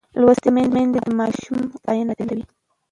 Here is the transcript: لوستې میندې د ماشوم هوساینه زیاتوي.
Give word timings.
لوستې 0.23 0.49
میندې 0.55 0.83
د 0.93 0.97
ماشوم 1.19 1.57
هوساینه 1.73 2.13
زیاتوي. 2.17 2.43